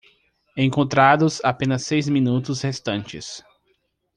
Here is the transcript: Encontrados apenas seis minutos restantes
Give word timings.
Encontrados 0.57 1.39
apenas 1.45 1.83
seis 1.83 2.09
minutos 2.09 2.63
restantes 2.63 3.45